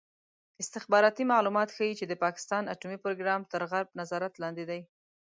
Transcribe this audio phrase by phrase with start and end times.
[0.63, 4.81] استخباراتي معلومات ښيي چې د پاکستان اټومي پروګرام تر غرب نظارت لاندې دی.